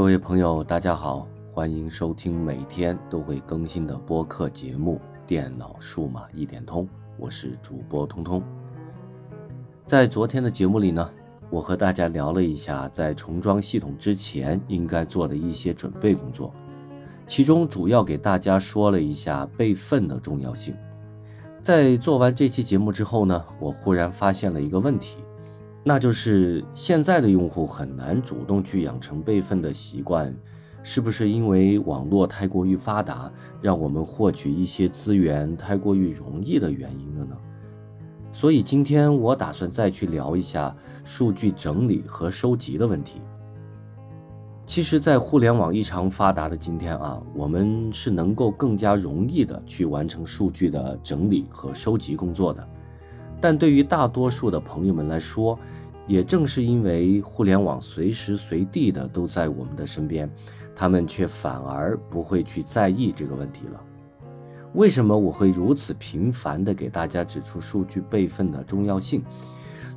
[0.00, 6.86] 各位朋友，大家好，欢迎收听每天都会更新的播客节目《电脑数码一点通》，
[7.18, 8.42] 我是主播通通。
[9.84, 11.10] 在昨天的节目里呢，
[11.50, 16.50] 我和大家聊了一下在重装系统之前应该做的一些准备工作，
[17.26, 20.74] 其中主要给大家说了一下备份的重要性。
[21.62, 25.18] 在做完这期节目之后呢，我忽然发现了一个问题。
[25.82, 30.34] 那就是现在的用户很难主动去养成备份的习惯，
[30.82, 33.32] 是不是因为网络太过于发达，
[33.62, 37.36] 让我们获取一些资源太过于容易的原因了呢？
[38.32, 43.22] 所以今天我打算再去聊一下数据整理和收集的问题。
[44.66, 52.68] 其实，在互联网异常发达的今天啊，我们是能够更加容易的去完成数据的整理和收集工作的。
[53.40, 55.58] 但对于大多数的朋友们来说，
[56.06, 60.30] 也正是因为互联网随时随地的都在我们的身边，
[60.74, 63.80] 他们却反而不会去在意这个问题了。
[64.74, 69.22] 为什么我会如此频繁的给大家指出数据备份的重要性？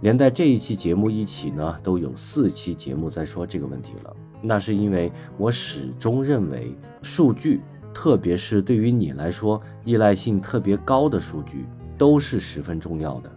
[0.00, 4.16] 连带这一期节目一起呢，都有四期节目在说这个问题了。
[4.40, 7.60] 那是因为我始终认为，数据，
[7.94, 11.66] 特别是对于你来说依赖性特别高的数据。
[12.02, 13.30] 都是十分重要的，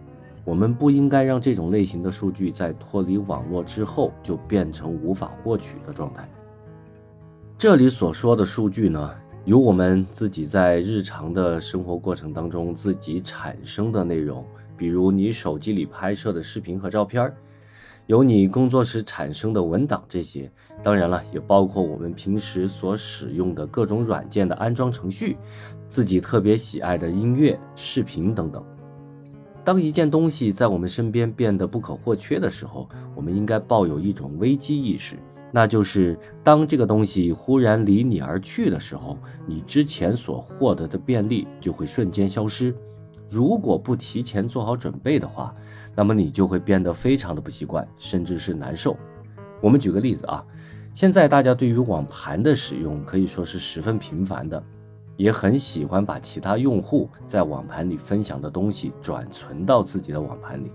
[0.44, 6.28] 我们不应该让这种类型的数据在脱离网络之后就变成无法获取的状态。
[7.56, 14.44] 这里所说的数据呢，有我们自己在日常的生活过程当中自己产生的内容，
[14.76, 17.32] 比如你手机里拍摄的视频和照片
[18.06, 20.48] 有你工作时产生的文档，这些
[20.80, 25.36] 当然了，也包括我们平时所使用的各种软件的安装程序，
[25.88, 28.64] 自己特别喜爱的音乐、视频等等。
[29.64, 35.16] 当一件东西在我们身边变得不可或缺的时候，我们应该抱有一种危机意识，
[35.50, 42.72] 那就是当这个东西忽然离你而去的时候，你之前所获得的便利就会瞬间消失。
[43.28, 45.54] 如果不提前做好准备的话，
[45.94, 48.96] 那么你就会变得非常的不习惯，甚至是难受。
[49.60, 50.44] 我们举个例子啊，
[50.94, 54.62] 现在大家对于网盘的使用可以说是十分频繁的，
[55.16, 60.70] 也很喜欢把其他用户在网盘里分享的东西转存到自己的网盘里，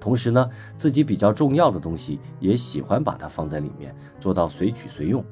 [0.00, 5.24] 同时呢，自己比较重要的东西也喜欢把它放在里面，做到随取随用。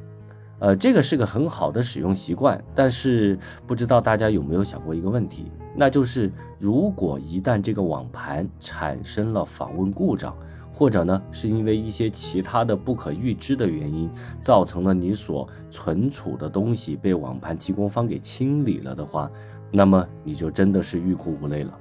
[0.61, 10.37] 呃，这个是个很好的使用习惯，但是不知道大家有没有想过一个问题，那就是如果一旦这个网盘产生了访问故障，
[10.71, 14.11] 或者呢是因为一些其他的不可预知的原因，
[14.43, 19.31] 造成了你所存储的东西被网盘提供方给清理了的话，
[19.73, 21.79] 那么你就真的是欲哭无泪了。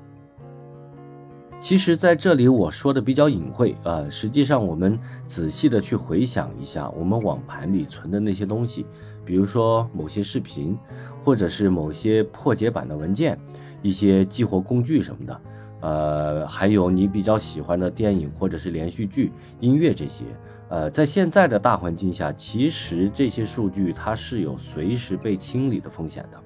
[1.61, 4.97] 其实，在这里我说的比较隐晦啊，实际上我们
[5.27, 8.85] 仔细的去回想一下，我们网盘里存的那些东西，
[9.25, 10.77] 比如说某些视频，
[11.21, 13.37] 或者是某些破解版的文件，
[13.81, 15.41] 一些激活工具什么的，
[15.81, 20.23] 呃，还有你比较喜欢的电影或者是连续剧、音乐这些，
[20.69, 26.41] 呃，在现在的大环境下，其实这些数据它是有随时被清理的风险的。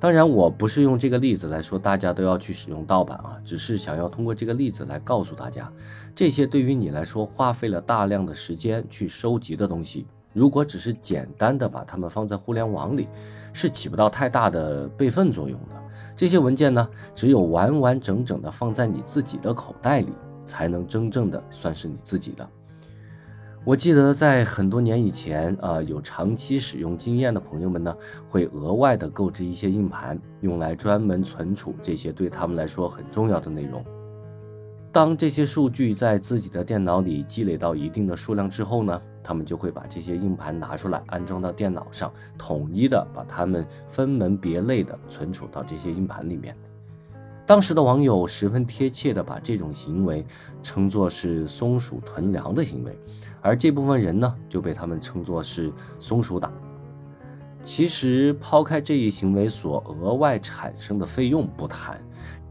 [0.00, 5.72] 当然，我不是用这个例子来说大家都要去使用盗版啊，只是想要通过这个例子来告诉大家，
[6.14, 13.08] 这些对于你来说花费了大量的时间去收集的东西，如果只是简单的把它们放在互联网里，
[13.52, 15.74] 是起不到太大的备份作用的。
[16.14, 20.12] 这些文件呢，只有完完整整的放在你自己的口袋里，
[20.44, 22.48] 才能真正的算是你自己的。
[23.68, 27.94] 我记得在很多年以前，啊，有长期使用经验的朋友们呢，
[28.26, 33.84] 会额外的购置一些硬盘，用来专门存储这些对他们来说很重要的内容。
[34.90, 46.56] 当这些数据在自己的电脑里积累到一定的数量之后呢，他们就会把这些硬盘拿出来安装到电脑上，统一的把它们分门别类的存储到这些硬盘里面。
[47.48, 50.22] 当时的网友十分贴切地把这种行为
[50.62, 53.00] 称作是“松鼠囤粮”的行为，
[53.40, 56.52] 而这部分人呢，就被他们称作是“松鼠党”。
[57.64, 61.98] 其实，抛开这一行为所额外产生的费用不谈，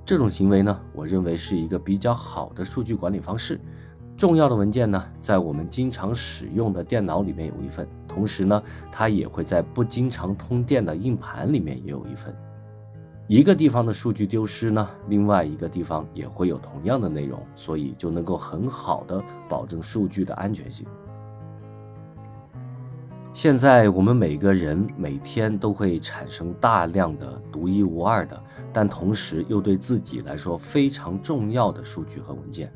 [0.04, 3.62] 这种行为呢，我认为是一个比较好的数据管理方式。
[4.16, 12.36] 重要的文件呢，在我们经常使用的电脑里面有一份，同时呢，它也会在不经常通电的硬盘里面也有一份。
[13.28, 20.88] 一个地方的数据丢失呢，另外一个地方也会有同样的内容，所以就能够很好的保证数据的安全性。
[23.34, 28.42] 现在我们每个人每天都会产生大量的独一无二的，
[28.72, 32.72] 但同时又对自己来说非常重要的数据和文件。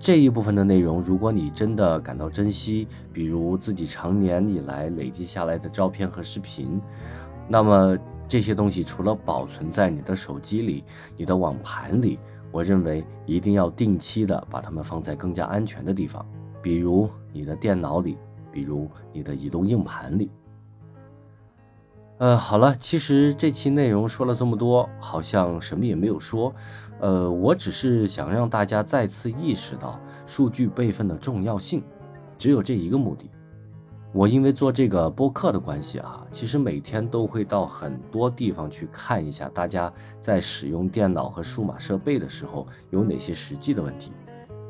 [0.00, 6.80] 这一部分的内容，如果你真的感到珍惜，比如自己常年以来累积下来的照片和视频，
[7.46, 7.96] 那么
[8.28, 10.84] 这些东西除了保存在你的手机里、
[11.16, 12.18] 你的网盘里，
[12.50, 16.24] 我认为一定要定期的把它们放在更加安全的地方，
[16.62, 18.16] 比如你的电脑里，
[18.50, 20.30] 比如你的移动硬盘里。
[22.18, 26.54] 呃，好了，其实这期内容说了这么多，好像什么也没有说。
[26.98, 31.84] 呃，我只是想让大家再次意识到数据备份的重要性，
[32.38, 33.30] 只有这一个目的。
[34.16, 39.92] 我因为做这个播客的关系啊，其实每天都会到很多地方去看一下大家
[40.22, 44.12] 在使用电脑和数码设备的时候有哪些实际的问题，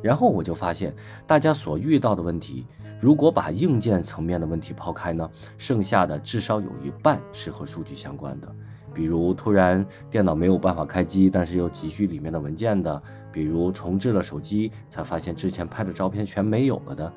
[0.03, 0.93] 然后我就发现
[1.29, 2.67] 大家所遇到的问题。
[2.99, 8.53] 如果把硬件层面的问题抛开呢，剩下的至少有一半是和数据相关的，
[8.93, 13.01] 比如突然电脑没有办法开机，但是又急需里面的文件的，
[13.31, 17.13] 比如重置了手机才发现之前拍的照片全没有了的，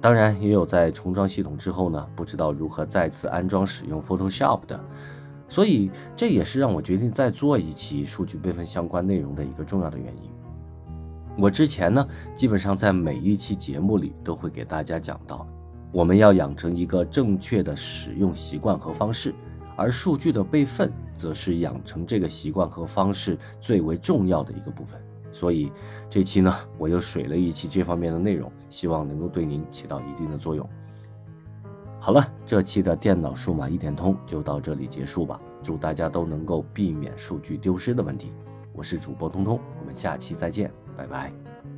[0.00, 4.82] 当然也有在重装系统之后呢，不知道如何再次安装使用 Photoshop 的，
[5.46, 10.30] 所以这也是让我决定再做一期数据备份相关内容的一个重要的原因。
[11.36, 15.46] 我之前呢，基本上在每一期节目里都会给大家讲到，
[15.92, 19.34] 我们要养成一个正确的使用习惯和方式，
[19.76, 25.00] 而数据的备份则是养成这个习惯和方式最为重要的一个部分。
[25.32, 25.72] 所以
[26.08, 30.68] 这期呢，我又水了一期这方面的内容，希望能够对您起到一定的作用。
[32.00, 35.40] 好了，这期的电脑数码一点通就到这里结束吧。
[35.62, 38.32] 祝大家都能够避免数据丢失的问题。
[38.72, 40.72] 我是主播通通，我们下期再见。
[40.96, 41.69] 拜拜。